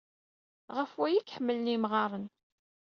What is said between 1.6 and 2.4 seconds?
yemɣaren.